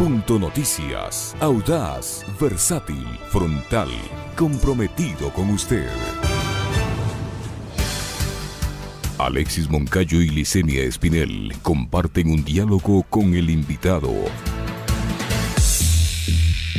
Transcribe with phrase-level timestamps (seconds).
[0.00, 3.90] Punto Noticias, audaz, versátil, frontal,
[4.34, 5.90] comprometido con usted.
[9.18, 14.10] Alexis Moncayo y Licenia Espinel comparten un diálogo con el invitado.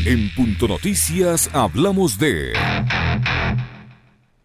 [0.03, 2.53] En Punto Noticias hablamos de...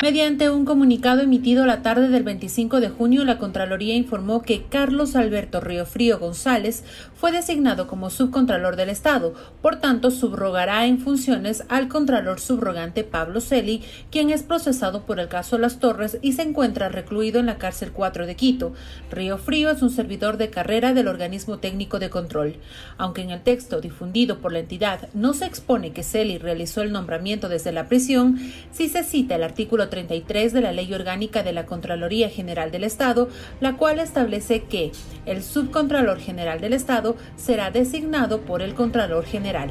[0.07, 5.16] Mediante un comunicado emitido la tarde del 25 de junio, la Contraloría informó que Carlos
[5.16, 6.84] Alberto Río González
[7.16, 13.41] fue designado como subcontralor del Estado, por tanto subrogará en funciones al contralor subrogante Pablo
[13.41, 13.82] Celi,
[14.12, 17.91] quien es procesado por el caso Las Torres y se encuentra recluido en la cárcel
[17.91, 18.74] 4 de Quito.
[19.10, 22.59] Río Frío es un servidor de carrera del organismo técnico de control.
[22.96, 26.93] Aunque en el texto difundido por la entidad no se expone que Celi realizó el
[26.93, 28.38] nombramiento desde la prisión,
[28.70, 32.84] sí se cita el artículo 33 de la Ley Orgánica de la Contraloría General del
[32.84, 34.92] Estado, la cual establece que
[35.24, 39.70] el Subcontralor General del Estado será designado por el Contralor General.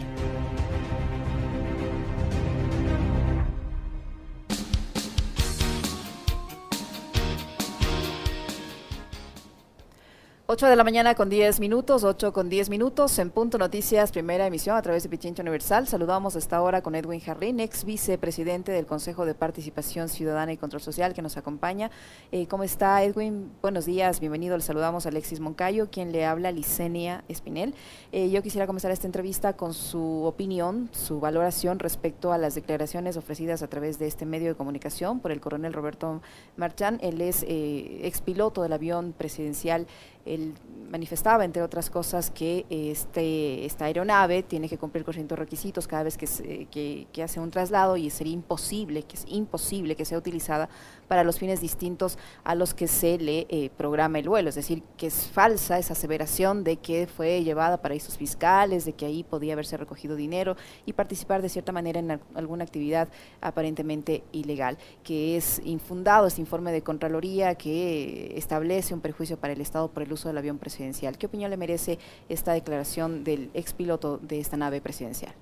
[10.47, 14.45] 8 de la mañana con 10 minutos, 8 con 10 minutos, en Punto Noticias, primera
[14.45, 15.87] emisión a través de Pichincha Universal.
[15.87, 20.83] Saludamos esta hora con Edwin Jarrín, ex vicepresidente del Consejo de Participación Ciudadana y Control
[20.83, 21.89] Social, que nos acompaña.
[22.31, 23.53] Eh, ¿Cómo está Edwin?
[23.63, 24.55] Buenos días, bienvenido.
[24.55, 27.73] Le saludamos a Alexis Moncayo, quien le habla, Licenia Espinel.
[28.11, 33.17] Eh, yo quisiera comenzar esta entrevista con su opinión, su valoración respecto a las declaraciones
[33.17, 36.21] ofrecidas a través de este medio de comunicación por el coronel Roberto
[36.55, 36.99] Marchán.
[37.01, 39.87] Él es eh, ex del avión presidencial
[40.25, 40.53] él
[40.89, 46.03] manifestaba, entre otras cosas, que este, esta aeronave tiene que cumplir con ciertos requisitos cada
[46.03, 50.69] vez que, que, hace un traslado y sería imposible, que es imposible que sea utilizada
[51.07, 54.49] para los fines distintos a los que se le eh, programa el vuelo.
[54.49, 58.93] Es decir, que es falsa esa aseveración de que fue llevada a paraísos fiscales, de
[58.93, 63.09] que ahí podía haberse recogido dinero y participar de cierta manera en alguna actividad
[63.41, 69.61] aparentemente ilegal, que es infundado este informe de Contraloría que establece un perjuicio para el
[69.61, 71.17] Estado por el uso del avión presidencial.
[71.17, 75.33] ¿Qué opinión le merece esta declaración del expiloto de esta nave presidencial?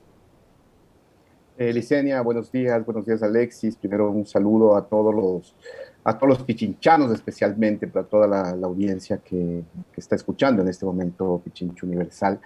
[1.56, 3.75] Eh, Licenia, buenos días, buenos días Alexis.
[3.75, 5.56] Primero un saludo a todos los,
[6.03, 10.84] a todos los pichinchanos especialmente, para toda la, audiencia que, que, está escuchando en este
[10.84, 12.40] momento Pichincho Universal.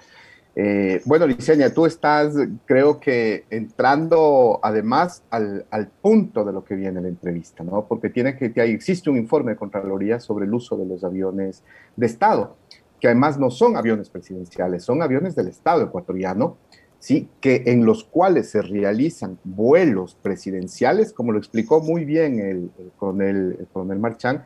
[0.59, 2.33] Eh, bueno, Licenia, tú estás,
[2.65, 7.85] creo que entrando además al, al, punto de lo que viene en la entrevista, ¿no?
[7.87, 11.63] Porque tiene que, existe un informe de Contraloría sobre el uso de los aviones
[11.95, 12.57] de Estado,
[12.99, 16.57] que además no son aviones presidenciales, son aviones del Estado ecuatoriano,
[16.99, 17.29] ¿sí?
[17.41, 23.57] que en los cuales se realizan vuelos presidenciales, como lo explicó muy bien el, coronel,
[23.59, 24.45] el coronel Marchán,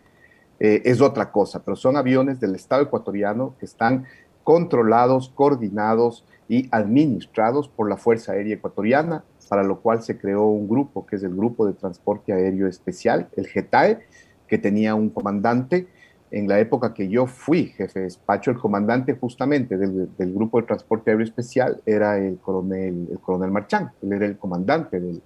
[0.59, 4.05] eh, es otra cosa, pero son aviones del Estado ecuatoriano que están
[4.43, 10.67] controlados, coordinados y administrados por la Fuerza Aérea Ecuatoriana, para lo cual se creó un
[10.67, 13.99] grupo, que es el Grupo de Transporte Aéreo Especial, el GETAE,
[14.47, 15.87] que tenía un comandante
[16.31, 20.67] en la época que yo fui jefe de despacho, el comandante justamente del, Grupo de
[20.67, 25.21] Transporte Aéreo Especial era el coronel, el coronel Marchán, él era el comandante del,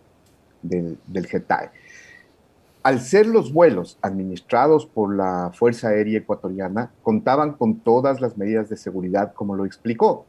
[0.63, 1.69] del, del GETAE.
[2.81, 8.69] Al ser los vuelos administrados por la Fuerza Aérea Ecuatoriana, contaban con todas las medidas
[8.69, 10.25] de seguridad, como lo explicó.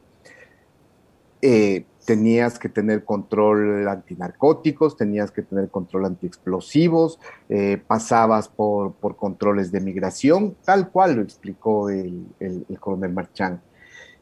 [1.43, 7.19] Eh, tenías que tener control antinarcóticos, tenías que tener control antiexplosivos,
[7.49, 13.61] eh, pasabas por, por, controles de migración, tal cual lo explicó el, el, coronel Marchán.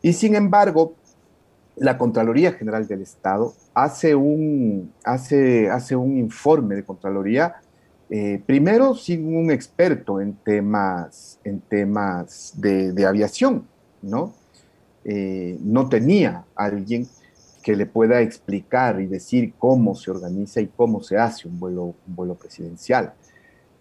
[0.03, 0.95] Y sin embargo,
[1.77, 7.57] la Contraloría General del Estado hace un, hace, hace un informe de Contraloría,
[8.11, 13.67] eh, primero sin un experto en temas, en temas de, de aviación,
[14.03, 14.33] ¿no?
[15.05, 17.07] Eh, no tenía alguien
[17.65, 21.95] que le pueda explicar y decir cómo se organiza y cómo se hace un vuelo,
[22.07, 23.15] un vuelo presidencial.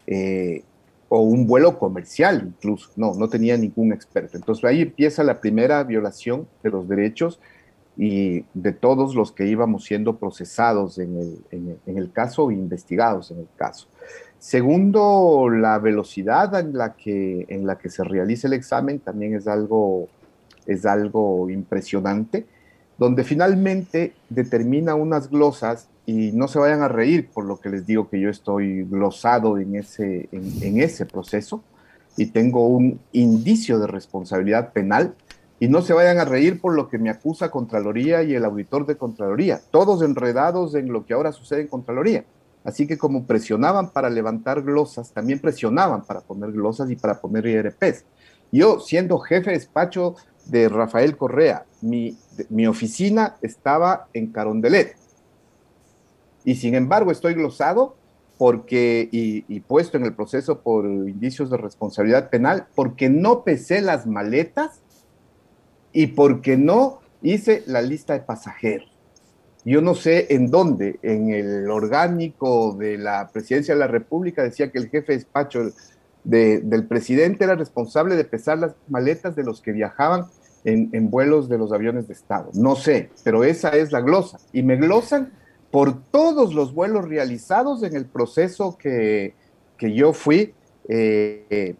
[0.08, 0.64] Eh,
[1.10, 2.90] o un vuelo comercial incluso.
[2.96, 4.38] No, no tenía ningún experto.
[4.38, 7.42] Entonces ahí empieza la primera violación de los derechos
[7.98, 13.31] y de todos los que íbamos siendo procesados en el, en el, caso e investigados
[13.31, 13.90] en el caso.
[14.40, 19.46] Segundo, la velocidad en la, que, en la que se realiza el examen también es
[19.46, 20.07] algo,
[20.66, 22.48] es algo impresionante
[22.98, 27.86] donde finalmente determina unas glosas y no se vayan a reír por lo que les
[27.86, 31.63] digo que yo estoy glosado en ese, en, ese proceso
[32.18, 35.16] y tengo un indicio de responsabilidad penal
[35.60, 38.86] y no se vayan a reír por lo que me acusa Contraloría y el auditor
[38.86, 42.25] de Contraloría, todos enredados en lo que ahora sucede en Contraloría.
[42.66, 47.45] Así que como presionaban para levantar glosas, también presionaban para poner glosas y para poner
[47.45, 48.06] IRPs.
[48.51, 51.66] Yo, siendo jefe de despacho de Rafael Correa.
[51.81, 52.18] Mi,
[52.50, 54.95] mi oficina estaba en Carondelet.
[56.45, 57.95] Y sin embargo estoy glosado
[58.38, 64.06] porque, y, puesto en el proceso por indicios de responsabilidad penal, porque no pesé las
[64.06, 64.81] maletas
[65.94, 68.89] y porque no hice la lista de pasajeros.
[69.65, 74.71] Yo no sé en dónde, en el orgánico de la presidencia de la República decía
[74.71, 75.71] que el jefe de despacho
[76.25, 80.25] del presidente era responsable de pesar las maletas de los que viajaban
[80.65, 82.50] en, en, vuelos de los aviones de Estado.
[82.54, 84.39] No sé, pero esa es la glosa.
[84.51, 85.31] Y me glosan
[85.74, 89.33] por todos los vuelos realizados en el proceso que,
[89.80, 90.54] yo fui,
[90.88, 91.75] eh,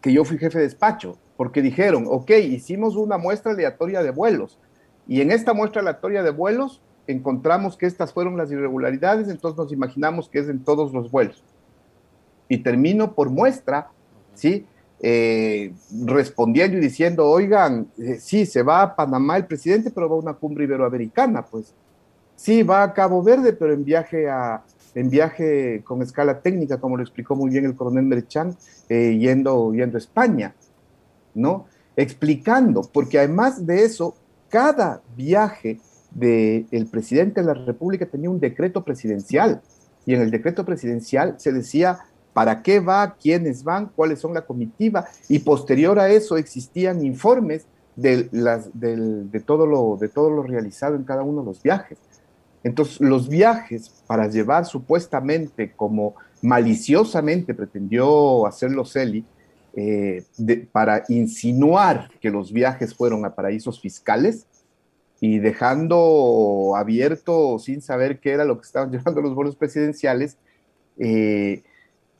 [0.00, 4.60] que yo fui jefe de despacho, porque dijeron, ok, hicimos una muestra aleatoria de vuelos,
[5.08, 9.72] y en esta muestra aleatoria de vuelos encontramos que estas fueron las irregularidades, entonces nos
[9.72, 11.42] imaginamos que es en todos los vuelos.
[12.48, 13.90] Y termino por muestra,
[14.34, 14.64] ¿sí?
[15.06, 15.74] Eh,
[16.06, 20.18] respondiendo y diciendo, oigan, eh, sí, se va a Panamá el presidente, pero va a
[20.18, 21.74] una cumbre iberoamericana, pues
[22.36, 24.62] Sí, va a Cabo Verde, pero en viaje, a,
[24.94, 28.56] en viaje con escala técnica, como lo explicó muy bien el coronel Merchan,
[28.88, 30.54] eh, yendo, yendo a España,
[31.34, 31.66] ¿no?
[31.96, 34.16] Explicando, porque además de eso,
[34.48, 35.80] cada viaje
[36.10, 39.62] del presidente de la República tenía un decreto presidencial,
[40.06, 42.00] y en el decreto presidencial se decía
[42.34, 47.66] para qué va, quiénes van, cuáles son la comitiva, y posterior a eso existían informes
[47.96, 51.98] de, todo lo, realizado en cada uno de los viajes.
[52.64, 59.24] Entonces, los viajes para llevar supuestamente, como maliciosamente pretendió hacerlo Celi,
[59.76, 60.24] eh,
[60.72, 64.46] para insinuar que los viajes fueron a paraísos fiscales
[65.20, 70.36] y dejando abierto sin saber qué era lo que estaban llevando los vuelos presidenciales,
[70.98, 71.62] eh,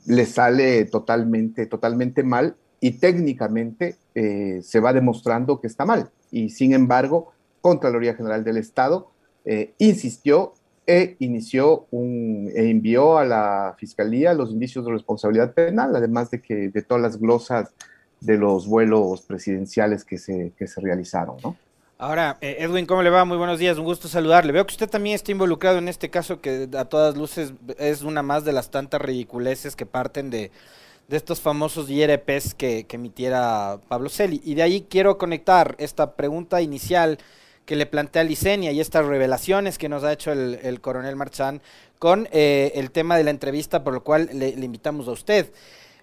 [0.05, 6.09] le sale totalmente, totalmente mal y técnicamente eh, se va demostrando que está mal.
[6.31, 7.31] Y sin embargo,
[7.61, 9.11] Contraloría General del Estado
[9.45, 10.53] eh, insistió
[10.87, 16.41] e inició un, e envió a la fiscalía los indicios de responsabilidad penal, además de
[16.41, 17.73] que de todas las glosas
[18.21, 21.55] de los vuelos presidenciales que se, que se realizaron, ¿no?
[21.97, 23.23] Ahora, eh, Edwin, ¿cómo le va?
[23.23, 24.51] Muy buenos días, un gusto saludarle.
[24.51, 28.21] Veo que usted también está involucrado en este caso que a todas luces es una
[28.21, 30.51] más de las tantas ridiculeces que parten de,
[31.07, 34.41] de estos famosos IRPs que, que emitiera Pablo Celi.
[34.43, 37.17] Y de ahí quiero conectar esta pregunta inicial
[37.65, 41.61] que le plantea Licenia y estas revelaciones que nos ha hecho el, coronel Marchán
[41.97, 45.51] con eh, el tema de la entrevista por lo cual le, invitamos a usted.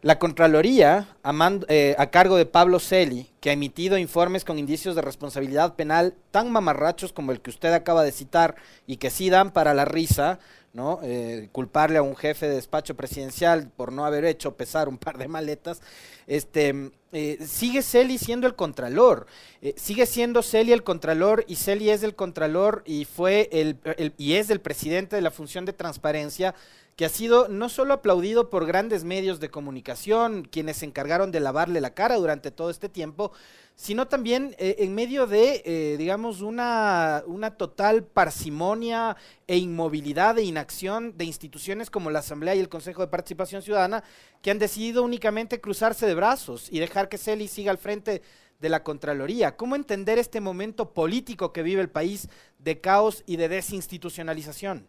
[0.02, 4.96] La Contraloría, a, eh, a, cargo de Pablo Celi, que ha emitido informes con indicios
[4.96, 9.30] de responsabilidad penal tan mamarrachos como el que usted acaba de citar y que sí
[9.30, 10.40] dan para la risa,
[10.72, 10.98] ¿no?
[11.04, 15.18] Eh, culparle a un jefe de despacho presidencial por no haber hecho pesar un par
[15.18, 15.80] de maletas,
[16.26, 19.28] este, eh, sigue Celi siendo el contralor,
[19.76, 23.78] sigue siendo Celi el contralor y Celi es el contralor y fue el,
[24.18, 26.56] y es el presidente de la función de transparencia
[26.96, 31.40] que ha sido no solo aplaudido por grandes medios de comunicación, quienes se encargaron de
[31.40, 33.32] lavarle la cara durante todo este tiempo,
[33.74, 39.16] sino también eh, en medio de, eh, digamos, una, una total parsimonia
[39.46, 44.04] e inmovilidad e inacción de instituciones como la Asamblea y el Consejo de Participación Ciudadana,
[44.42, 48.22] que han decidido únicamente cruzarse de brazos y dejar que Celi siga al frente
[48.60, 49.56] de la Contraloría.
[49.56, 54.86] ¿Cómo entender este momento político que vive el país de caos y de desinstitucionalización?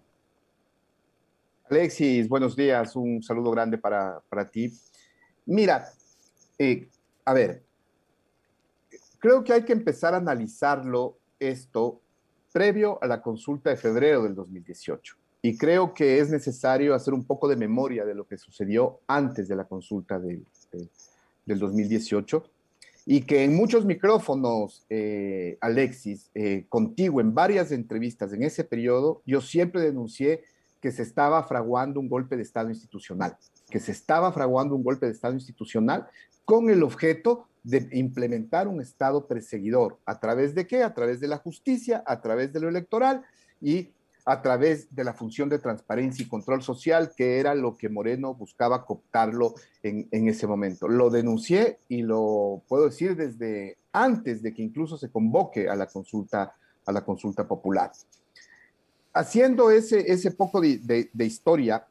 [1.70, 4.72] Alexis, buenos días, un saludo grande para, ti.
[5.46, 5.86] Mira,
[6.60, 6.90] eh,
[7.24, 7.64] a ver,
[9.18, 12.02] creo que hay que empezar a analizarlo esto
[12.52, 15.16] previo a la consulta de febrero del 2018.
[15.42, 19.48] Y creo que es necesario hacer un poco de memoria de lo que sucedió antes
[19.48, 20.46] de la consulta del
[21.46, 22.44] 2018
[23.06, 29.22] y que en muchos micrófonos, eh, Alexis, eh, contigo en varias entrevistas en ese periodo,
[29.26, 30.44] yo siempre denuncié
[30.84, 33.38] que se estaba fraguando un golpe de Estado institucional,
[33.70, 36.08] que se estaba fraguando un golpe de Estado institucional
[36.44, 39.98] con el objeto de implementar un Estado perseguidor.
[40.06, 40.84] ¿A través de qué?
[40.84, 43.24] A través de la justicia, a través de lo electoral
[43.62, 43.94] y
[44.26, 48.36] a través de la función de transparencia y control social, que era lo que Moreno
[48.36, 50.90] buscaba cooptarlo en, en, ese momento.
[50.90, 55.88] Lo denuncié y lo puedo decir desde antes de que incluso se convoque a la
[55.88, 56.54] consulta,
[56.86, 57.90] a la consulta popular.
[59.14, 61.88] Haciendo ese, ese poco de, historia,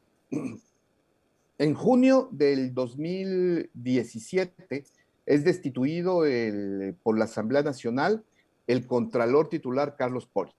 [1.57, 4.83] en junio del 2017,
[5.25, 6.23] es destituido
[7.01, 8.23] por la Asamblea Nacional
[8.67, 10.51] el Contralor titular Carlos Poli.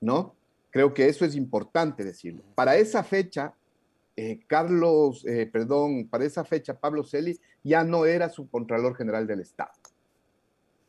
[0.00, 0.34] ¿No?
[0.70, 2.42] Creo que eso es importante decirlo.
[2.54, 3.54] Para esa fecha,
[4.14, 9.26] eh, Carlos, eh, perdón, para esa fecha Pablo Celi ya no era su Contralor General
[9.26, 9.72] del Estado.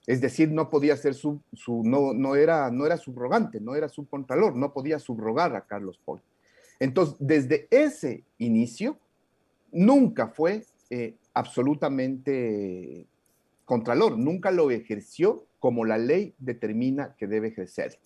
[0.07, 1.41] Es decir, no podía ser su,
[1.83, 6.21] no, no, era, no era subrogante, no era subcontralor, no podía subrogar a Carlos Poli.
[6.79, 8.97] Entonces, desde ese inicio,
[9.69, 13.05] nunca fue eh, absolutamente
[13.65, 17.99] contralor, nunca lo ejerció como la ley determina que debe ejercer.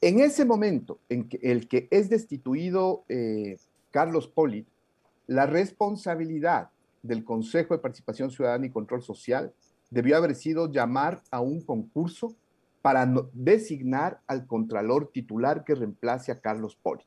[0.00, 3.58] En ese momento en que el que es destituido eh,
[3.90, 4.66] Carlos Poli,
[5.26, 6.70] la responsabilidad
[7.02, 9.52] del Consejo de Participación Ciudadana y Control Social
[9.92, 12.34] debió haber sido llamar a un concurso
[12.80, 17.04] para designar al contralor titular que reemplace a Carlos Poli.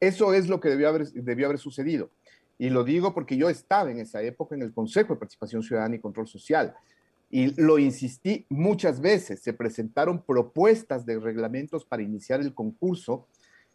[0.00, 2.10] Eso es lo que debió haber, sucedido.
[2.58, 5.94] Y lo digo porque yo estaba en esa época en el Consejo de Participación Ciudadana
[5.94, 6.74] y Control Social.
[7.30, 9.40] Y lo insistí muchas veces.
[9.40, 13.28] Se presentaron propuestas de reglamentos para iniciar el concurso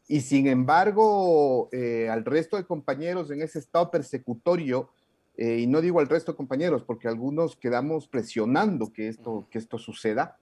[0.09, 4.89] y sin embargo eh, al resto de compañeros en ese estado persecutorio,
[5.37, 9.57] eh, y no digo al resto de compañeros porque algunos quedamos presionando que esto, que
[9.57, 10.37] esto suceda,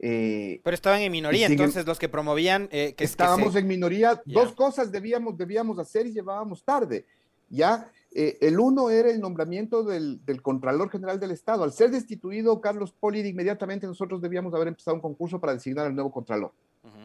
[0.00, 2.68] eh, Pero estaban en minoría, entonces los que promovían...
[2.68, 7.04] que estábamos en minoría, dos cosas debíamos, debíamos hacer y llevábamos tarde.
[7.50, 11.64] Ya, eh, el uno era el nombramiento del, Contralor General del Estado.
[11.64, 15.94] Al ser destituido Carlos Poli, inmediatamente nosotros debíamos haber empezado un concurso para designar al
[15.94, 16.52] nuevo Contralor.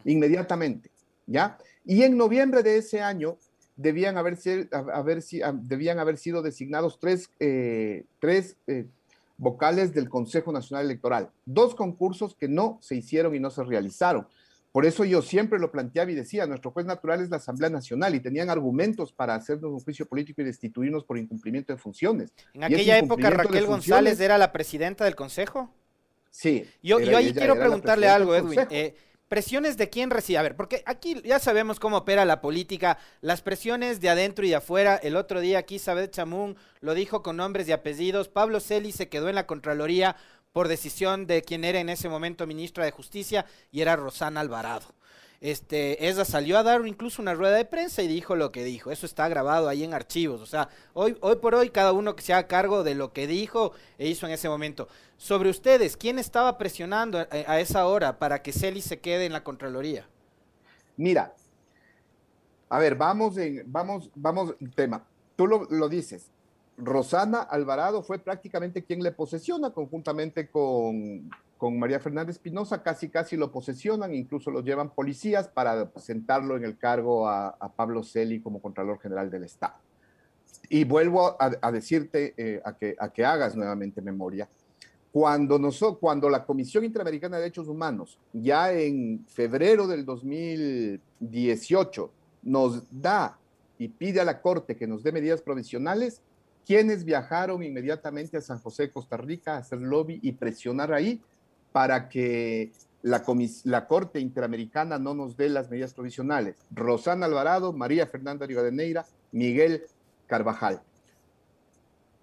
[0.04, 0.90] Inmediatamente,
[1.26, 1.58] ¿ya?
[1.84, 3.36] Y en noviembre de ese año
[3.76, 4.38] debían haber,
[4.72, 5.22] haber,
[5.62, 8.86] debían haber sido designados tres, eh, tres eh,
[9.36, 11.30] vocales del Consejo Nacional Electoral.
[11.44, 14.26] Dos concursos que no se hicieron y no se realizaron.
[14.74, 18.12] Por eso yo siempre lo planteaba y decía, nuestro juez natural es la Asamblea Nacional
[18.16, 22.32] y tenían argumentos para hacernos un juicio político y destituirnos por incumplimiento de funciones.
[22.54, 25.70] En aquella época Raquel González era la presidenta del Consejo.
[26.28, 26.66] Sí.
[26.82, 28.58] Yo, ahí quiero preguntarle algo, Edwin.
[28.68, 28.96] Eh,
[29.34, 30.38] ¿Presiones de quién recibe?
[30.38, 34.50] A ver, porque aquí ya sabemos cómo opera la política, las presiones de adentro y
[34.50, 34.94] de afuera.
[34.94, 38.28] El otro día aquí Sabed Chamún lo dijo con nombres y apellidos.
[38.28, 40.14] Pablo Celi se quedó en la Contraloría
[40.52, 44.94] por decisión de quien era en ese momento ministra de Justicia y era Rosana Alvarado.
[45.44, 48.90] Este, salió a dar incluso una rueda de prensa y dijo lo que dijo.
[48.90, 50.40] Eso está grabado ahí en archivos.
[50.40, 53.26] O sea, hoy, hoy por hoy cada uno que se haga cargo de lo que
[53.26, 54.88] dijo e hizo en ese momento.
[55.18, 59.44] Sobre ustedes, ¿quién estaba presionando a, esa hora para que Celi se quede en la
[59.44, 60.08] Contraloría?
[60.96, 61.34] Mira,
[62.70, 65.04] a ver, vamos en, vamos, vamos, tema.
[65.36, 66.30] Tú lo, lo dices.
[66.78, 71.30] Rosana Alvarado fue prácticamente quien le posesiona conjuntamente con,
[71.70, 76.78] María Fernández Pinoza, casi casi lo posesionan, incluso lo llevan policías para sentarlo en el
[76.78, 79.74] cargo a, Pablo Celi como Contralor General del Estado.
[80.68, 84.48] Y vuelvo a, decirte, eh, a, que, a que hagas nuevamente memoria,
[85.14, 85.58] cuando,
[86.00, 92.10] cuando la Comisión Interamericana de Derechos Humanos, ya en febrero del 2018,
[92.42, 93.38] nos da
[93.78, 96.20] y pide a la Corte que nos dé medidas provisionales,
[96.66, 101.22] quienes viajaron inmediatamente a San José, Costa Rica, a hacer lobby y presionar ahí
[101.74, 102.70] para que
[103.02, 103.24] la,
[103.64, 106.54] la Corte Interamericana no nos dé las medidas provisionales.
[106.70, 109.82] Rosana Alvarado, María Fernanda Rivadeneira, Miguel
[110.28, 110.80] Carvajal.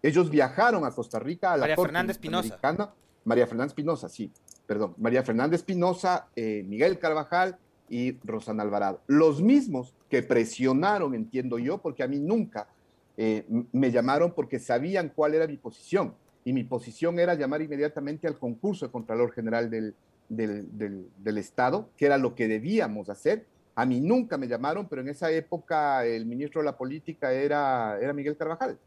[0.01, 2.93] Ellos viajaron a Costa Rica a la María Corte Fernández Interamericana.
[3.25, 4.31] María Fernández Pinoza, sí,
[4.65, 4.96] perdón.
[4.98, 7.58] María Fernández Pinoza, eh, Miguel Carvajal
[7.89, 9.01] y Rosana Alvarado.
[9.08, 12.70] Los mismos que presionaron, entiendo yo, porque a mí nunca
[13.17, 16.15] eh, me llamaron porque sabían cuál era mi posición.
[16.44, 19.96] Y mi posición era llamar inmediatamente al concurso de Contralor General del,
[20.28, 23.46] del, Estado, que era lo que debíamos hacer.
[23.76, 28.00] A mí nunca me llamaron, pero en esa época el ministro de la Política era,
[28.00, 28.78] era Miguel Carvajal.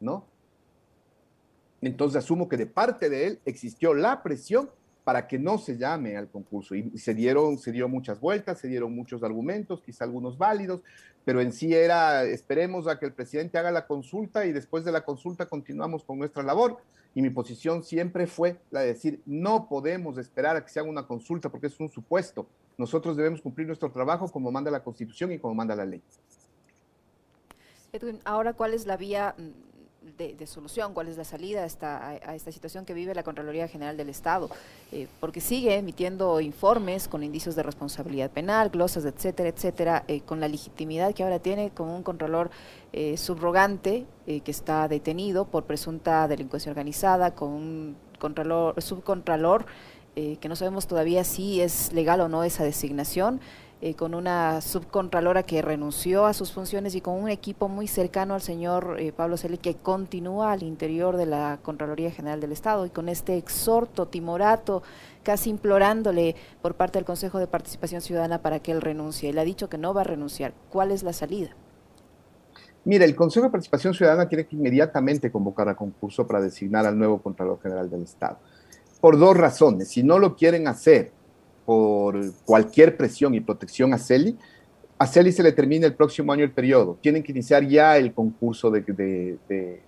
[0.00, 0.26] ¿No?
[1.80, 4.70] Entonces asumo que de parte de él existió la presión
[5.04, 6.74] para que no se llame al concurso.
[6.74, 10.80] Y se dieron, se muchas vueltas, se dieron muchos argumentos, quizá algunos válidos,
[11.24, 14.92] pero en sí era, esperemos a que el presidente haga la consulta y después de
[14.92, 16.78] la consulta continuamos con nuestra labor.
[17.14, 20.88] Y mi posición siempre fue la de decir, no podemos esperar a que se haga
[20.88, 22.46] una consulta porque es un supuesto.
[22.76, 26.02] Nosotros debemos cumplir nuestro trabajo como manda la Constitución y como manda la ley.
[27.92, 29.36] Edwin, ahora, ¿cuál es la vía
[30.16, 33.68] de, solución, cuál es la salida a esta, a, esta situación que vive la Contraloría
[33.68, 34.50] General del Estado,
[34.92, 40.40] eh, porque sigue emitiendo informes con indicios de responsabilidad penal, glosas, etcétera, etcétera, eh, con
[40.40, 42.50] la legitimidad que ahora tiene como un controlor
[42.92, 49.66] eh, subrogante que está detenido por presunta delincuencia organizada, con un contralor, subcontralor
[50.14, 53.40] que no sabemos todavía si es legal o no esa designación.
[53.86, 58.32] Eh, con una subcontralora que renunció a sus funciones y con un equipo muy cercano
[58.32, 62.86] al señor eh, Pablo Celi que continúa al interior de la Contraloría General del Estado
[62.86, 64.82] y con este exhorto timorato
[65.22, 69.28] casi implorándole por parte del Consejo de Participación Ciudadana para que él renuncie.
[69.28, 70.54] Él ha dicho que no va a renunciar.
[70.70, 71.50] ¿Cuál es la salida?
[72.86, 76.96] Mire, el Consejo de Participación Ciudadana tiene que inmediatamente convocar a concurso para designar al
[76.98, 78.38] nuevo Contralor General del Estado.
[79.02, 79.88] Por dos razones.
[79.88, 81.12] Si no lo quieren hacer
[81.64, 84.36] por cualquier presión y protección a CELI,
[84.98, 86.98] a CELI se le termina el próximo año el periodo.
[87.00, 88.72] Tienen que iniciar ya el concurso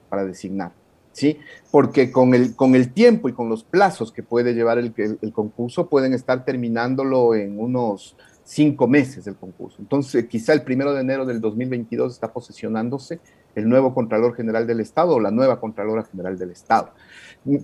[0.08, 0.72] para designar.
[1.12, 1.38] ¿sí?
[1.70, 5.32] Porque con el, con el tiempo y con los plazos que puede llevar el, el
[5.32, 9.78] concurso, pueden estar terminándolo en unos cinco meses del concurso.
[9.80, 13.18] Entonces, quizá el primero de enero del 2022 está posesionándose
[13.54, 16.90] el nuevo Contralor General del Estado o la nueva Contralora General del Estado.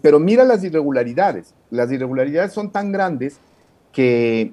[0.01, 1.55] Pero mira las irregularidades.
[1.71, 3.39] Las irregularidades son tan grandes
[3.93, 4.53] que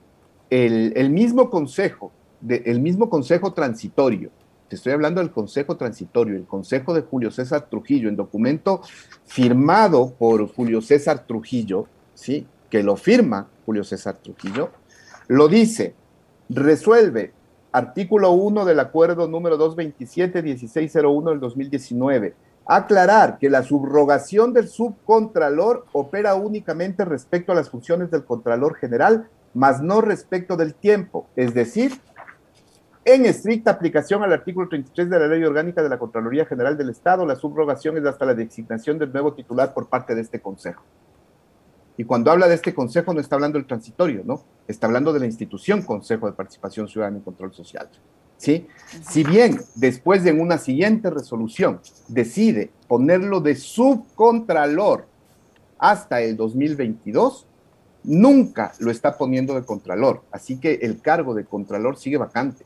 [0.50, 2.12] el, mismo consejo,
[2.48, 4.31] el mismo consejo transitorio,
[4.67, 8.81] te estoy hablando del consejo transitorio, el consejo de Julio César Trujillo, en documento
[9.25, 12.46] firmado por Julio César Trujillo, ¿sí?
[12.69, 14.69] que lo firma Julio César Trujillo,
[15.27, 15.96] lo dice,
[16.50, 17.34] resuelve
[17.72, 22.34] artículo 1 del acuerdo número 227-1601 del 2019.
[22.72, 29.28] Aclarar que la subrogación del subcontralor opera únicamente respecto a las funciones del contralor general,
[29.56, 32.00] mas no respecto del tiempo, es decir,
[33.06, 36.92] en estricta aplicación al artículo 33 de la Ley Orgánica de la Contraloría General del
[36.92, 40.84] Estado, la subrogación es hasta la designación del nuevo titular por parte de este Consejo.
[41.98, 44.44] Y cuando habla de este consejo no está hablando del transitorio, ¿no?
[44.68, 47.90] Está hablando de la institución Consejo de Participación Ciudadana y Control Social.
[48.39, 48.67] ¿Sí?
[49.08, 55.05] Si bien después de una siguiente resolución decide ponerlo de subcontralor
[55.77, 57.46] hasta el 2022,
[58.05, 60.24] nunca lo está poniendo de contralor.
[60.31, 62.65] Así que el cargo de contralor sigue vacante.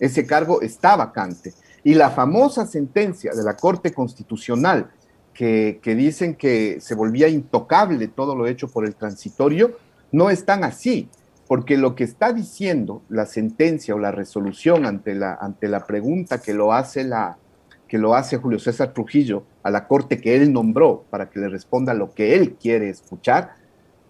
[0.00, 1.54] Ese cargo está vacante.
[1.84, 4.90] Y la famosa sentencia de la Corte Constitucional
[5.32, 9.76] que, dicen que se volvía intocable todo lo hecho por el transitorio,
[10.10, 11.08] no están así,
[11.46, 16.40] porque lo que está diciendo la sentencia o la resolución ante la, ante la pregunta
[16.40, 17.38] que lo hace la
[17.88, 21.48] que lo hace Julio César Trujillo a la corte que él nombró para que le
[21.48, 23.54] responda lo que él quiere escuchar,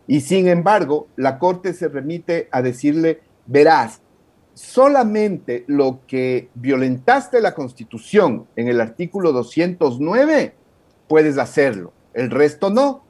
[0.07, 4.01] y sin embargo, la corte se remite a decirle, verás,
[4.55, 10.55] solamente lo que violentaste la Constitución en el artículo 209
[11.09, 13.05] puedes hacerlo, el resto no.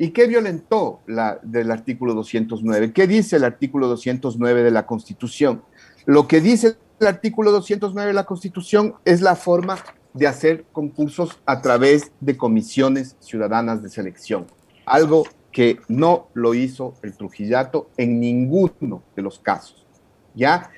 [0.00, 2.94] ¿Y qué violentó la, del artículo 209?
[2.94, 5.62] ¿Qué dice el artículo 209 de la Constitución?
[6.06, 9.76] Lo que dice el artículo 209 de la Constitución es la forma
[10.14, 14.46] de hacer concursos a través de comisiones ciudadanas de selección,
[14.86, 19.84] algo que no lo hizo el Trujillato en ninguno de los casos,
[20.34, 20.70] ¿ya?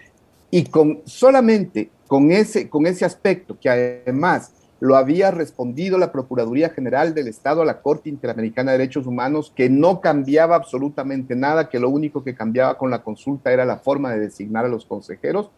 [0.50, 6.70] Y con solamente con ese, con ese aspecto que además lo había respondido la Procuraduría
[6.70, 11.68] General del Estado a la Corte Interamericana de Derechos Humanos, que no cambiaba absolutamente nada,
[11.68, 14.84] que lo único que cambiaba con la consulta era la forma de designar a los
[14.84, 15.52] consejeros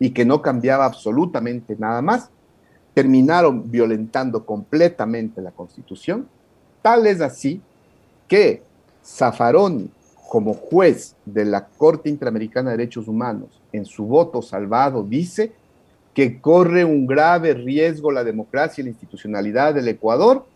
[0.00, 2.28] y que no cambiaba absolutamente nada más.
[2.92, 6.26] Terminaron violentando completamente la Constitución.
[6.82, 7.62] Tal es así
[8.26, 8.64] que
[9.04, 9.88] Zaffaroni,
[10.28, 15.52] como juez de la Corte Interamericana de Derechos Humanos, en su voto salvado, dice
[16.16, 20.46] que corre un grave riesgo la democracia y la institucionalidad del Ecuador,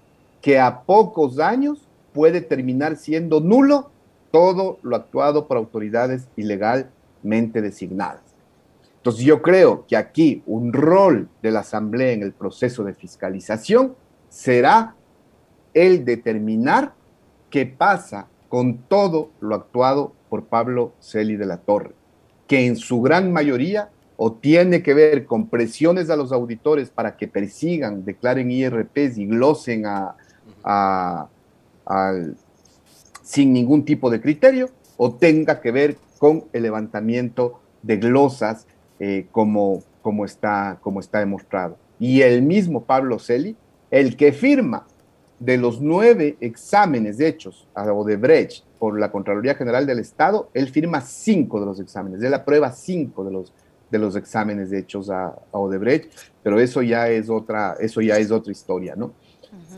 [0.40, 3.90] que a pocos años puede terminar siendo nulo
[4.30, 8.22] todo lo actuado por autoridades ilegalmente designadas.
[8.96, 13.94] Entonces yo creo que aquí un rol de la Asamblea en el proceso de fiscalización
[14.30, 14.94] será
[15.74, 16.94] el determinar
[17.50, 21.92] qué pasa con todo lo actuado por Pablo Celi de la Torre,
[22.46, 23.90] que en su gran mayoría
[24.22, 29.24] o tiene que ver con presiones a los auditores para que persigan, declaren IRPs y
[29.24, 31.26] glosen a,
[33.22, 38.66] sin ningún tipo de criterio, o tenga que ver con el levantamiento de glosas
[38.98, 41.78] eh, como, como, está, como está demostrado.
[41.98, 43.56] Y el mismo Pablo Celi,
[43.90, 44.86] el que firma
[45.38, 51.00] de los nueve exámenes hechos a Odebrecht por la Contraloría General del Estado, él firma
[51.00, 53.54] cinco de los exámenes, él aprueba cinco de los
[53.90, 58.52] de los exámenes hechos a, Odebrecht, pero eso ya es otra, eso ya es otra
[58.52, 59.12] historia, ¿no?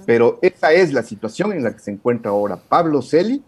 [0.04, 3.42] Pero esa es la situación en la que se encuentra ahora Pablo Celi,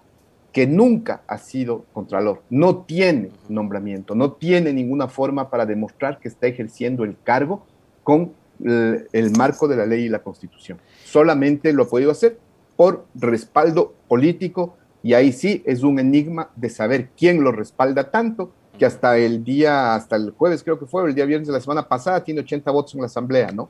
[0.52, 6.28] que nunca ha sido contralor, no tiene nombramiento, no tiene ninguna forma para demostrar que
[6.28, 7.66] está ejerciendo el cargo
[8.04, 10.78] con el, el marco de la ley y la constitución.
[11.04, 12.38] Solamente lo ha podido hacer
[12.76, 18.52] por respaldo político y ahí sí es un enigma de saber quién lo respalda tanto
[18.78, 21.60] que hasta el día, hasta el jueves creo que fue, el día viernes de la
[21.60, 23.68] semana pasada, tiene 80 votos en la asamblea, ¿no?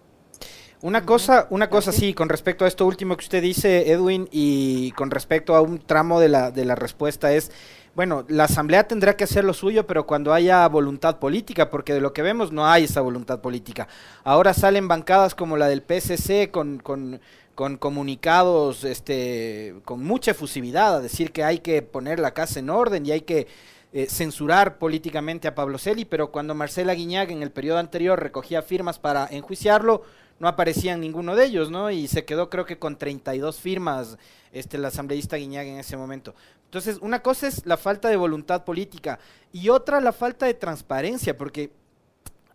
[0.82, 4.90] Una cosa, una cosa sí, con respecto a esto último que usted dice, Edwin, y
[4.92, 7.50] con respecto a un tramo de la, de la respuesta es,
[7.94, 12.00] bueno, la Asamblea tendrá que hacer lo suyo, pero cuando haya voluntad política, porque de
[12.00, 13.88] lo que vemos no hay esa voluntad política.
[14.24, 17.20] Ahora salen bancadas como la del PSC con, con,
[17.54, 22.68] con comunicados este, con mucha efusividad a decir que hay que poner la casa en
[22.68, 23.46] orden y hay que
[23.96, 28.60] eh, censurar políticamente a Pablo Celi, pero cuando Marcela Guiñaga en el periodo anterior recogía
[28.60, 30.02] firmas para enjuiciarlo,
[30.40, 31.92] no aparecía ninguno de ellos, ¿no?
[31.92, 34.18] Y se quedó creo que con 32 firmas
[34.50, 36.34] este, el asambleísta Guiñaga en ese momento.
[36.64, 39.20] Entonces, una cosa es la falta de voluntad política
[39.52, 41.70] y otra la falta de transparencia, porque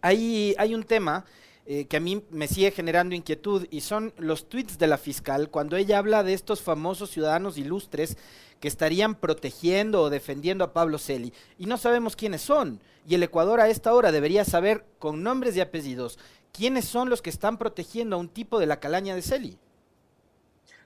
[0.02, 1.24] hay, hay un tema
[1.66, 5.50] eh, que a mí me sigue generando inquietud y son los tweets de la fiscal
[5.50, 8.18] cuando ella habla de estos famosos ciudadanos ilustres
[8.60, 12.80] que estarían protegiendo o defendiendo a Pablo Celi y no sabemos quiénes son.
[13.08, 16.20] Y el Ecuador a esta hora debería saber con nombres y apellidos
[16.52, 19.58] quiénes son los que están protegiendo a un tipo de la calaña de Celi.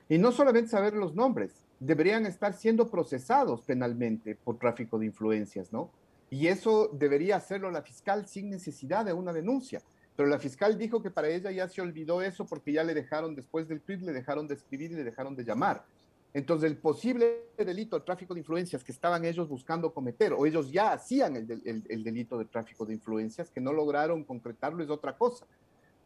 [0.09, 5.71] Y no solamente saber los nombres, deberían estar siendo procesados penalmente por tráfico de influencias,
[5.71, 5.89] ¿no?
[6.29, 9.81] Y eso debería hacerlo la fiscal sin necesidad de una denuncia.
[10.15, 13.35] Pero la fiscal dijo que para ella ya se olvidó eso porque ya le dejaron,
[13.35, 15.85] después del tweet, le dejaron de escribir y le dejaron de llamar.
[16.33, 20.71] Entonces, el posible delito de tráfico de influencias que estaban ellos buscando cometer, o ellos
[20.71, 25.45] ya hacían el, delito de tráfico de influencias, que no lograron concretarlo, es otra cosa,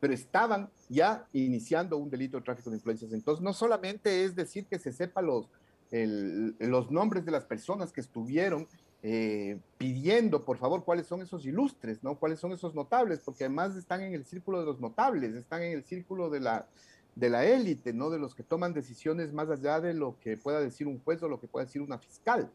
[0.01, 3.13] pero estaban ya iniciando un delito de tráfico de influencias.
[3.13, 5.49] Entonces, no solamente es decir que se sepa los,
[5.91, 8.67] los nombres de las personas que estuvieron
[9.03, 12.15] eh, pidiendo, por favor, cuáles son esos ilustres, ¿no?
[12.19, 15.71] Cuáles son esos notables, porque además están en el círculo de los notables, están en
[15.71, 16.67] el círculo de la
[17.17, 18.11] de la élite, ¿no?
[18.11, 21.27] De los que toman decisiones más allá de lo que pueda decir un juez o
[21.27, 22.51] lo que pueda decir una fiscal.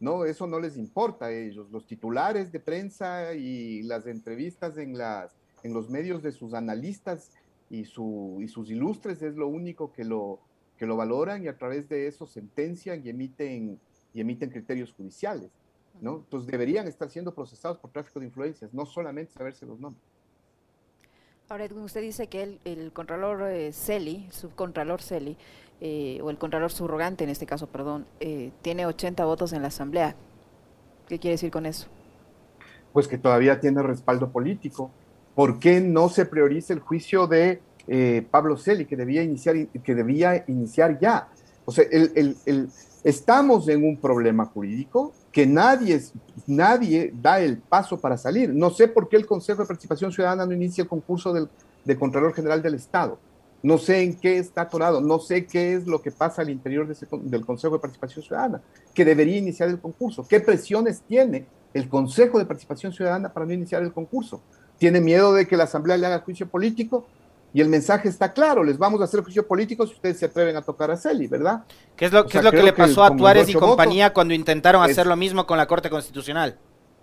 [0.00, 1.70] No, eso no les importa a ellos.
[1.70, 7.30] Los titulares de prensa y las entrevistas en, las, en los medios de sus analistas
[7.68, 10.40] y, su, y sus ilustres es lo único que lo,
[10.78, 13.78] que lo valoran y a través de eso sentencian y emiten,
[14.14, 15.50] y emiten criterios judiciales.
[16.00, 16.16] ¿no?
[16.16, 20.02] Entonces deberían estar siendo procesados por tráfico de influencias, no solamente saberse los nombres.
[21.52, 25.36] Ahora, Edwin, usted dice que el, el Contralor eh, Celi, subcontralor Celi,
[25.82, 29.68] eh, o el Contralor subrogante en este caso, perdón, eh, tiene 80 votos en la
[29.68, 30.16] Asamblea.
[31.08, 31.88] ¿Qué quiere decir con eso?
[32.94, 34.90] Pues que todavía tiene respaldo político.
[35.34, 37.60] ¿Por qué no se prioriza el juicio de
[38.30, 41.28] Pablo Celi, que debía iniciar, que debía iniciar ya?
[41.66, 42.70] O sea, el, el,
[43.04, 46.00] estamos en un problema jurídico que nadie,
[46.46, 48.54] nadie da el paso para salir.
[48.54, 51.48] No sé por qué el Consejo de Participación Ciudadana no inicia el concurso del,
[51.98, 53.18] Contralor General del Estado.
[53.62, 56.86] No sé en qué está atorado, no sé qué es lo que pasa al interior
[56.86, 58.60] del Consejo de Participación Ciudadana,
[58.92, 60.26] que debería iniciar el concurso.
[60.28, 64.42] ¿Qué presiones tiene el Consejo de Participación Ciudadana para no iniciar el concurso?
[64.78, 67.06] ¿Tiene miedo de que la Asamblea le haga juicio político?
[67.54, 70.56] Y el mensaje está claro, les vamos a hacer juicio político si ustedes se atreven
[70.56, 71.64] a tocar a Celi, ¿verdad?
[71.96, 75.06] ¿Qué es lo, es lo que le pasó a Tuárez y compañía cuando intentaron hacer
[75.06, 76.58] lo mismo con la Corte Constitucional?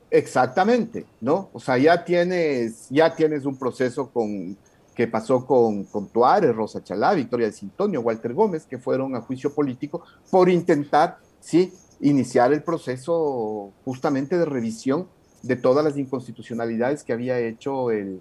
[0.10, 1.50] Exactamente, ¿no?
[1.54, 4.58] O sea, ya tienes, ya tienes un proceso con,
[4.96, 9.22] que pasó con, con Tuárez, Rosa Chalá, Victoria de Sintonio, Walter Gómez, que fueron a
[9.22, 15.08] juicio político por intentar, sí, iniciar el proceso justamente de revisión
[15.44, 18.20] de todas las inconstitucionalidades que había hecho el,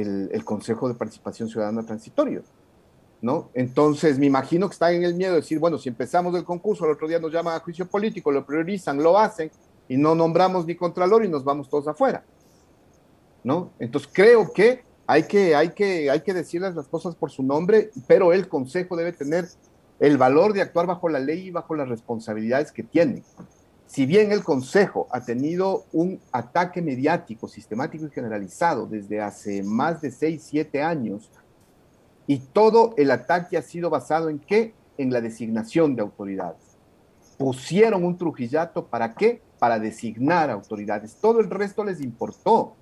[0.00, 2.42] el, Consejo de Participación Ciudadana Transitorio.
[3.22, 3.48] ¿No?
[3.54, 6.84] Entonces, me imagino que está en el miedo de decir, bueno, si empezamos el concurso,
[6.84, 9.50] el otro día nos llaman a juicio político, lo priorizan, lo hacen,
[9.88, 12.22] y no nombramos ni contralor y nos vamos todos afuera.
[13.42, 13.70] ¿No?
[13.78, 17.90] Entonces, creo que hay que, hay que, hay que decirles las cosas por su nombre,
[18.06, 19.46] pero el Consejo debe tener
[20.00, 23.22] el valor de actuar bajo la ley y bajo las responsabilidades que tiene
[23.86, 30.00] si bien el Consejo ha tenido un ataque mediático sistemático y generalizado desde hace más
[30.00, 31.30] de 6, 7 años,
[32.26, 34.74] y todo el ataque ha sido basado en qué?
[34.96, 36.78] En la designación de autoridades.
[37.36, 39.42] Pusieron un trujillato para qué?
[39.58, 41.16] Para designar autoridades.
[41.20, 42.76] Todo el resto les importó.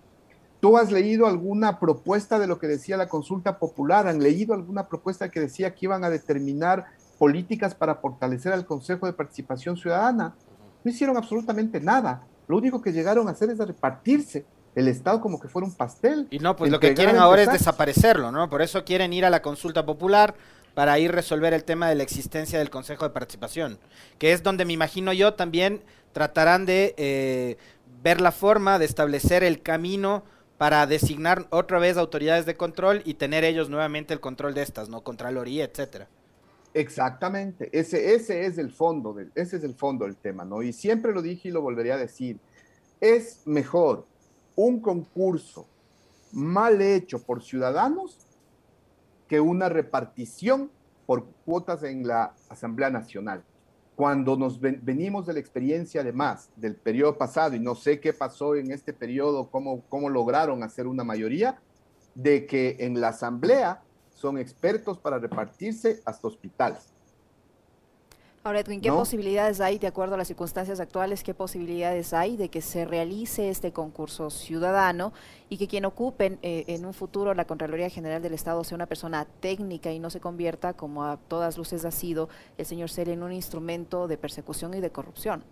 [0.61, 4.07] ¿Tú has leído alguna propuesta de lo que decía la consulta popular?
[4.07, 6.87] ¿Han leído alguna propuesta que decía que iban a determinar
[7.19, 10.37] políticas para fortalecer al Consejo de Participación Ciudadana?
[10.85, 12.27] No hicieron absolutamente nada.
[12.49, 15.75] Lo único que llegaron a hacer es a repartirse el Estado como que fuera un
[15.75, 16.27] pastel.
[16.31, 18.49] Y no, pues lo que quieren ahora es desaparecerlo, ¿no?
[18.49, 20.35] Por eso quieren ir a la consulta popular
[20.75, 23.79] para ir resolver el tema de la existencia del Consejo de Participación,
[24.19, 27.59] que es donde me imagino yo también tratarán de eh,
[28.03, 30.25] ver la forma de establecer el camino
[30.57, 34.89] para designar otra vez autoridades de control y tener ellos nuevamente el control de estas,
[34.89, 35.03] ¿no?
[35.03, 36.09] Contraloría, etcétera.
[36.75, 40.63] Exactamente, ese, es el fondo del, ese es el fondo del tema, ¿no?
[40.63, 42.39] Y siempre lo dije y lo volvería a decir,
[43.01, 44.07] es mejor
[44.57, 45.67] un concurso
[46.33, 48.19] mal hecho por ciudadanos
[49.29, 50.71] que una repartición
[51.05, 53.45] por cuotas en la Asamblea Nacional.
[53.95, 58.57] cuando nos venimos de la experiencia además del periodo pasado, y no sé qué pasó
[58.57, 61.61] en este periodo, cómo, cómo lograron hacer una mayoría,
[62.15, 63.83] de que en la asamblea
[64.23, 66.93] son expertos para repartirse hasta hospitales.
[68.45, 72.49] Ahora, Edwin, ¿qué posibilidades hay, de acuerdo a las circunstancias actuales, qué posibilidades hay de
[72.49, 75.13] que se realice este concurso ciudadano
[75.49, 78.87] y que quien ocupe eh, en un futuro la Contraloría General del Estado sea una
[78.87, 83.13] persona técnica y no se convierta, como a todas luces ha sido el señor Celi,
[83.13, 85.45] en un instrumento de persecución y de corrupción?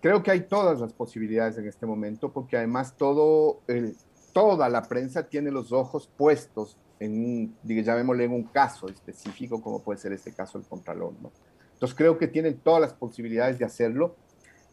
[0.00, 3.94] Creo que hay todas las posibilidades en este momento, porque además todo el,
[4.32, 9.98] toda la prensa tiene los ojos puestos en llamémosle en un caso específico, como puede
[9.98, 11.30] ser este caso del Contralor, ¿no?
[11.74, 14.16] Entonces creo que tienen todas las posibilidades de hacerlo.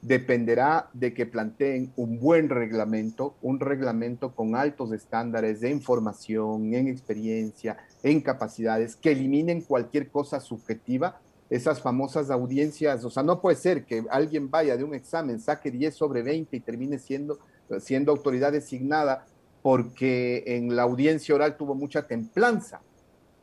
[0.02, 6.88] Dependerá de que planteen un buen reglamento, un reglamento con altos estándares de información, en
[6.88, 11.20] experiencia, en capacidades, que eliminen cualquier cosa subjetiva,
[11.52, 13.04] esas famosas audiencias.
[13.06, 16.56] O sea, no puede ser que alguien vaya de un examen, saque 10 sobre 20
[16.56, 17.38] y termine siendo,
[17.80, 19.26] siendo autoridad designada
[19.62, 22.82] porque en la audiencia oral tuvo mucha templanza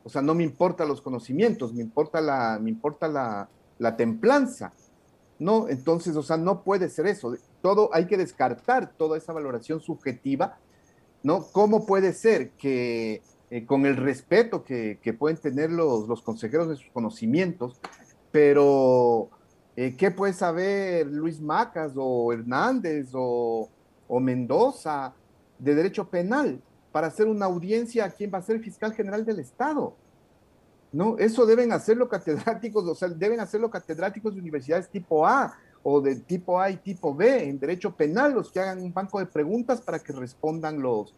[0.03, 4.73] o sea, no me importa los conocimientos, me importa la, me importa la, templanza.
[5.37, 7.35] No, entonces, o sea, no puede ser eso.
[7.61, 10.57] Todo hay que descartar toda esa valoración subjetiva,
[11.23, 11.45] ¿no?
[11.51, 16.89] ¿Cómo puede ser que eh, con el respeto que, pueden tener los, consejeros de sus
[16.91, 17.79] conocimientos,
[18.31, 19.29] pero
[19.75, 23.69] eh, ¿qué puede saber Luis Macas o Hernández o
[24.19, 25.13] Mendoza
[25.59, 26.61] de derecho penal?
[26.91, 29.95] para hacer una audiencia a quien va a ser fiscal general del Estado.
[30.91, 36.01] No, eso deben hacerlo catedráticos, o sea, deben hacerlo catedráticos de universidades tipo A o
[36.01, 39.27] de tipo A y tipo B en derecho penal, los que hagan un banco de
[39.27, 41.13] preguntas para que respondan los,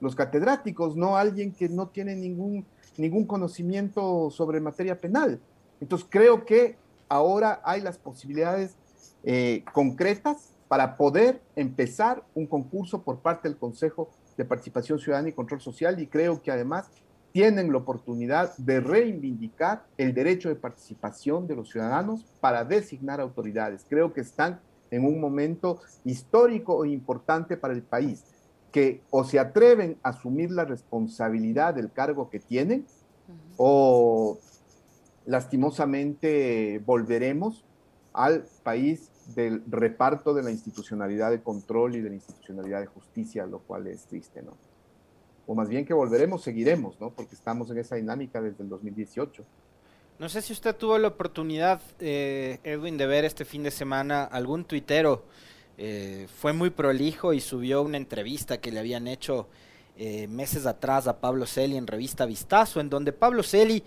[0.00, 2.64] los catedráticos, no alguien que no tiene ningún,
[2.96, 5.40] ningún conocimiento sobre materia penal.
[5.80, 6.76] Entonces creo que
[7.08, 8.76] ahora hay las posibilidades
[9.24, 15.32] eh, concretas para poder empezar un concurso por parte del Consejo de Participación Ciudadana y
[15.32, 16.90] Control Social y creo que además
[17.32, 23.84] tienen la oportunidad de reivindicar el derecho de participación de los ciudadanos para designar autoridades.
[23.88, 28.24] Creo que están en un momento histórico e importante para el país,
[28.72, 32.86] que o se atreven a asumir la responsabilidad del cargo que tienen
[33.56, 34.38] o
[35.26, 37.64] lastimosamente volveremos
[38.12, 43.46] al país del reparto de la institucionalidad de control y de la institucionalidad de justicia,
[43.46, 44.52] lo cual es triste, ¿no?
[45.46, 47.10] O más bien que volveremos, seguiremos, ¿no?
[47.10, 49.44] Porque estamos en esa dinámica desde el 2018.
[50.18, 54.24] No sé si usted tuvo la oportunidad, eh, Edwin, de ver este fin de semana
[54.24, 55.24] algún tuitero.
[55.78, 59.46] Eh, fue muy prolijo y subió una entrevista que le habían hecho
[59.98, 63.84] eh, meses atrás a Pablo Celi en revista Vistazo, en donde Pablo Celi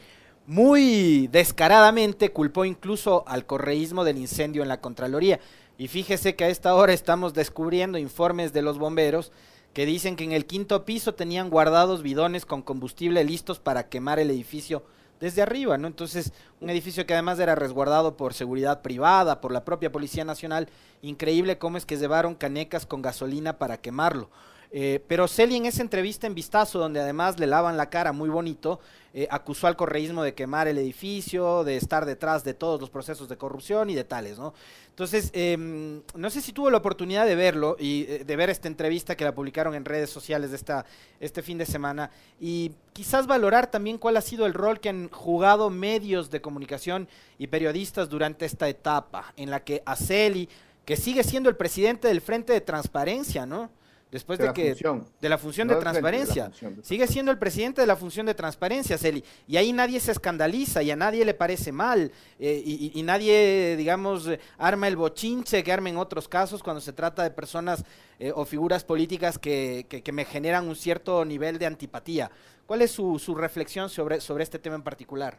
[0.50, 5.40] muy descaradamente culpó incluso al correísmo del incendio en la Contraloría.
[5.78, 9.32] Y fíjese que a esta hora estamos descubriendo informes de los bomberos
[9.74, 14.18] que dicen que en el quinto piso tenían guardados bidones con combustible listos para quemar
[14.18, 14.84] el edificio
[15.20, 15.86] desde arriba, ¿no?
[15.86, 20.68] Entonces, un edificio que además era resguardado por seguridad privada, por la propia Policía Nacional,
[21.04, 24.32] increíble cómo es que llevaron canecas con gasolina para quemarlo.
[24.72, 28.30] Eh, pero Celi en esa entrevista en Vistazo, donde además le lavan la cara muy
[28.30, 28.80] bonito,
[29.14, 33.28] eh, acusó al correísmo de quemar el edificio, de estar detrás de todos los procesos
[33.28, 34.54] de corrupción y de tales, ¿no?
[34.90, 38.68] Entonces, em, no sé si tuvo la oportunidad de verlo y eh, de ver esta
[38.68, 40.86] entrevista que la publicaron en redes sociales de esta,
[41.20, 45.10] este fin de semana y quizás valorar también cuál ha sido el rol que han
[45.10, 47.08] jugado medios de comunicación
[47.40, 50.50] y periodistas durante esta etapa en la que a Celi,
[50.86, 53.72] que sigue siendo el presidente del Frente de Transparencia, ¿no?
[54.12, 54.76] Después de, que
[55.22, 56.52] de la función de transparencia.
[56.82, 59.24] Sigue siendo el presidente de la función de transparencia, Celi.
[59.48, 62.12] Y ahí nadie se escandaliza y a nadie le parece mal.
[62.39, 67.22] Eh, y, nadie, digamos, arma el bochinche que arma en otros casos cuando se trata
[67.22, 67.84] de personas
[68.17, 72.32] eh, o figuras políticas que, que, me generan un cierto nivel de antipatía.
[72.65, 75.38] ¿Cuál es su, su reflexión sobre, sobre este tema en particular?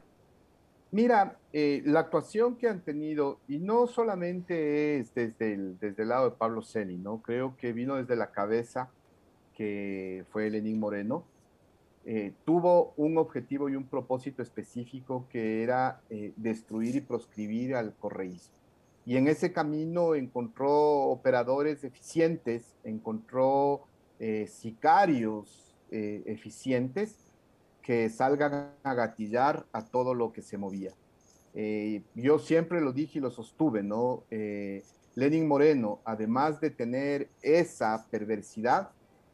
[0.93, 6.09] Mira, eh, la actuación que han tenido, y no solamente es desde el, desde el
[6.09, 7.23] lado de Pablo Ceni, ¿no?
[7.23, 8.91] Creo que vino desde la cabeza,
[9.55, 11.25] que fue Lenín Moreno,
[12.07, 17.95] eh, tuvo un objetivo y un propósito específico que era eh, destruir y proscribir al
[17.95, 18.55] correísmo.
[19.07, 20.73] Y en ese camino encontró
[21.05, 23.83] operadores eficientes, encontró
[24.47, 27.30] sicarios eficientes
[27.91, 30.93] que salgan a gatillar a todo lo que se movía.
[31.55, 34.23] Eh, yo siempre lo dije y lo sostuve, ¿no?
[34.31, 34.85] Eh,
[35.17, 38.91] Lenin Moreno, además de tener esa perversidad,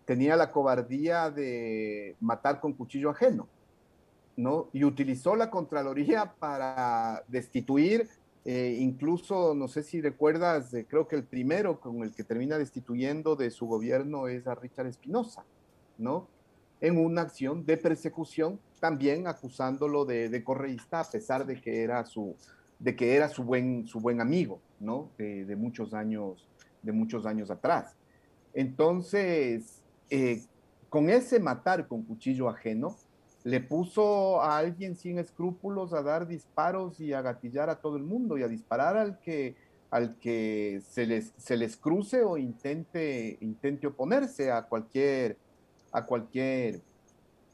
[0.07, 3.47] tenía la cobardía de matar con cuchillo ajeno,
[4.39, 4.71] ¿no?
[4.73, 8.09] Y utilizó la Contraloría para destituir
[8.49, 13.35] Eh, incluso, no sé si recuerdas, creo que el primero con el que termina destituyendo
[13.35, 15.45] de su gobierno es a Richard Espinosa,
[15.99, 16.29] ¿no?
[16.81, 22.05] En una acción de persecución, también acusándolo de, de, correísta, a pesar de que era
[22.05, 22.37] su,
[22.79, 25.11] de que era su, buen, su buen amigo, ¿no?
[25.19, 26.47] De, muchos años,
[26.83, 27.97] de muchos años atrás.
[28.53, 30.43] Entonces, eh,
[30.89, 32.97] con ese matar con cuchillo ajeno,
[33.45, 38.03] le puso a alguien sin escrúpulos a dar disparos y a gatillar a todo el
[38.03, 39.55] mundo y a disparar al que,
[39.91, 45.37] al que se, les, se les cruce o intente, intente oponerse a cualquier,
[45.97, 46.81] a, cualquier,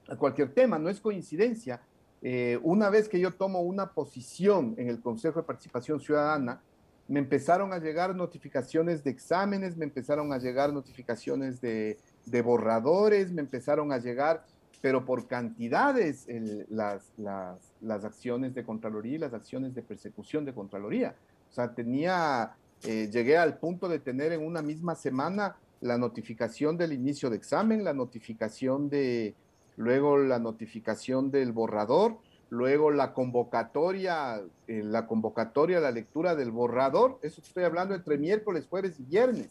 [0.08, 0.78] a cualquier tema.
[0.78, 1.80] No es coincidencia.
[2.22, 6.60] Eh, una vez que yo tomo una posición en el Consejo de Participación Ciudadana,
[7.08, 13.32] me empezaron a llegar notificaciones de exámenes, me empezaron a llegar notificaciones de, de borradores,
[13.32, 14.44] me empezaron a llegar
[14.82, 16.26] pero por cantidades
[16.68, 21.14] las, las, acciones de Contraloría y las acciones de persecución de Contraloría.
[21.48, 26.78] O sea, tenía, eh, llegué al punto de tener en una misma semana la notificación
[26.78, 29.34] del inicio de examen, la notificación de,
[29.76, 32.16] luego la notificación del borrador,
[32.48, 38.66] luego la convocatoria, eh, la convocatoria, la lectura del borrador, eso estoy hablando entre miércoles,
[38.70, 39.50] jueves y viernes.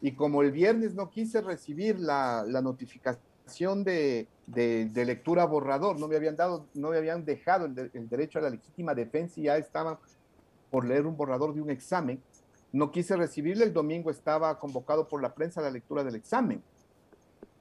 [0.00, 3.32] Y como el viernes no quise recibir la, la notificación,
[3.84, 8.42] de, de, lectura borrador, no me habían dado, no me habían dejado el, derecho a
[8.42, 9.98] la legítima defensa y ya estaban
[10.70, 12.22] por leer un borrador de un examen.
[12.72, 16.62] No quise recibirle, el domingo estaba convocado por la prensa a la lectura del examen,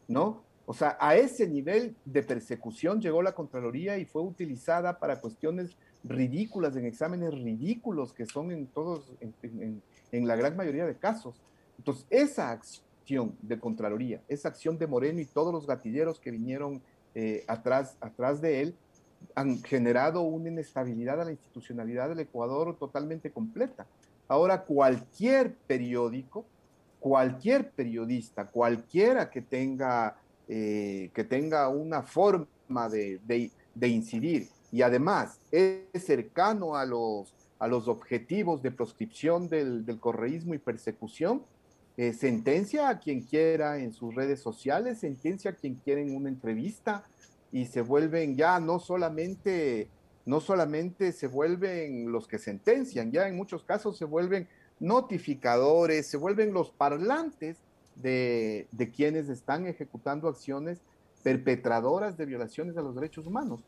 [0.07, 0.43] ¿no?
[0.65, 5.75] O sea, a ese nivel de persecución llegó la Contraloría y fue utilizada para cuestiones
[6.03, 11.41] ridículas, en exámenes ridículos que son en todos, en, la gran mayoría de casos.
[11.77, 16.81] Entonces, esa acción de Contraloría, esa acción de Moreno y todos los gatilleros que vinieron
[17.15, 18.75] eh, atrás, atrás de él,
[19.35, 23.85] han generado una inestabilidad a la institucionalidad del Ecuador totalmente completa.
[24.31, 26.45] Ahora cualquier periódico,
[27.01, 30.15] cualquier periodista, cualquiera que tenga,
[30.47, 32.47] eh, que tenga una forma
[32.87, 39.99] de, incidir y además es cercano a los, a los objetivos de proscripción del, del
[39.99, 41.43] correísmo y persecución,
[41.97, 46.29] eh, sentencia a quien quiera en sus redes sociales, sentencia a quien quiera en una
[46.29, 47.03] entrevista
[47.51, 49.89] y se vuelven ya no solamente,
[50.25, 54.47] no solamente se vuelven los que sentencian, ya en muchos casos se vuelven
[54.79, 57.57] notificadores, se vuelven los parlantes
[57.95, 60.81] de, quienes están ejecutando acciones
[61.23, 63.63] perpetradoras de violaciones de los derechos humanos.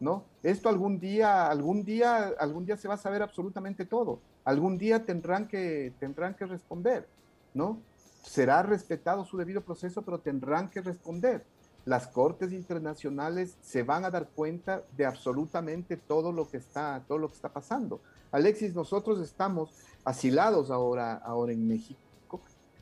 [0.00, 0.24] ¿No?
[0.44, 4.20] Esto algún día, algún día, algún día se va a saber absolutamente todo.
[4.44, 7.08] Algún día tendrán que, tendrán que responder.
[7.52, 7.80] ¿no?
[8.22, 11.44] Será respetado su debido proceso, pero tendrán que responder.
[11.84, 17.18] Las cortes internacionales se van a dar cuenta de absolutamente todo lo que está, todo
[17.18, 18.00] lo que está pasando.
[18.30, 19.70] Alexis, nosotros estamos
[20.04, 21.98] asilados ahora, ahora en México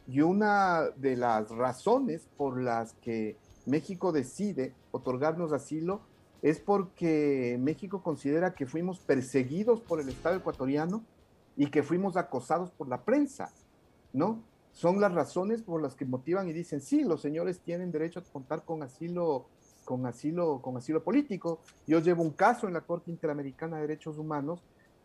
[0.08, 6.00] y una de las razones por las que México decide otorgarnos asilo
[6.42, 11.02] es porque México considera que fuimos perseguidos por el Estado ecuatoriano
[11.56, 13.50] y que fuimos acosados por la prensa,
[14.12, 14.42] ¿no?
[14.76, 18.22] Son las razones por las que motivan y dicen, sí, los señores tienen derecho a
[18.22, 19.46] contar con asilo,
[19.86, 21.60] con asilo, con asilo político.
[21.86, 24.62] Yo llevo un caso en la Corte Interamericana de Derechos Humanos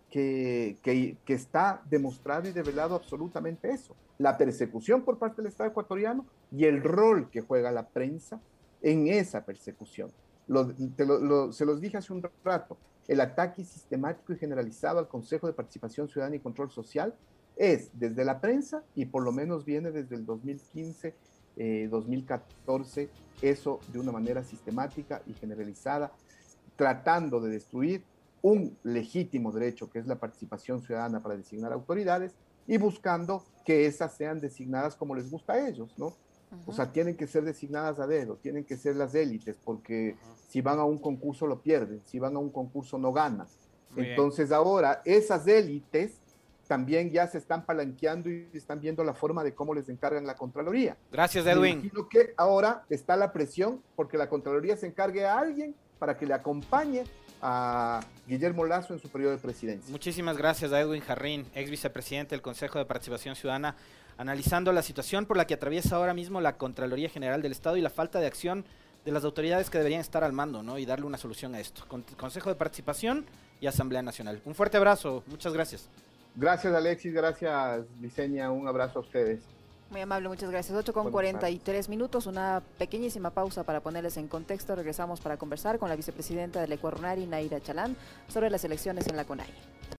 [0.10, 5.70] que, que, que, está demostrado y develado absolutamente eso, la persecución por parte del Estado
[5.70, 8.42] ecuatoriano y el rol que juega la prensa
[8.82, 10.12] en esa persecución.
[10.50, 16.10] se los dije hace un rato, el ataque sistemático y generalizado al Consejo de Participación
[16.10, 17.16] Ciudadana y Control Social
[17.56, 21.16] es desde la prensa y por lo menos viene desde el 2015,
[21.90, 23.10] 2014, eh,
[23.42, 26.12] eso de una manera sistemática y generalizada,
[26.76, 28.04] tratando de destruir
[28.42, 32.34] un legítimo derecho que es la participación ciudadana para designar autoridades
[32.68, 36.14] y buscando que esas sean designadas como les gusta a ellos, ¿no?
[36.66, 40.18] O sea, tienen que ser designadas a dedo, tienen que ser las élites, porque
[40.50, 43.48] si van a un concurso lo pierden, si van a un concurso no ganan.
[43.96, 46.21] Entonces ahora esas élites
[46.72, 50.36] también ya se están palanqueando y están viendo la forma de cómo les encargan la
[50.36, 50.96] Contraloría.
[51.12, 51.80] Gracias, Edwin.
[51.80, 56.26] imagino que ahora está la presión porque la Contraloría se encargue a alguien para que
[56.26, 57.04] le acompañe
[57.42, 59.92] a Guillermo Lazo en su periodo de presidencia.
[59.92, 63.76] Muchísimas gracias a Edwin Jarrín, ex vicepresidente del Consejo de Participación Ciudadana,
[64.18, 67.82] analizando la situación por la que atraviesa ahora mismo la Contraloría General del Estado y
[67.82, 68.64] la falta de acción
[69.04, 70.78] de las autoridades que deberían estar al mando, ¿no?
[70.78, 71.84] Y darle una solución a esto.
[72.16, 73.26] Consejo de Participación
[73.60, 74.42] y Asamblea Nacional.
[74.46, 75.90] Un fuerte abrazo, muchas gracias.
[76.36, 79.42] Gracias Alexis, gracias Liceña, un abrazo a ustedes.
[79.92, 80.78] Muy amable, muchas gracias.
[80.78, 84.74] 8 con 43 minutos, una pequeñísima pausa para ponerles en contexto.
[84.74, 87.98] Regresamos para conversar con la vicepresidenta del Ecuador, Naira Chalán,
[88.30, 89.50] sobre las elecciones en la CONAI.